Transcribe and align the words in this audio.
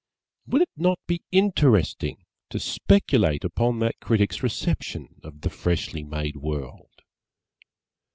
Would 0.47 0.63
it 0.63 0.71
not 0.75 0.97
be 1.05 1.21
interesting 1.31 2.25
to 2.49 2.59
speculate 2.59 3.43
upon 3.43 3.77
that 3.81 3.99
Critic's 3.99 4.41
reception 4.41 5.21
of 5.23 5.41
the 5.41 5.49
freshly 5.51 6.03
made 6.03 6.37
World? 6.37 7.03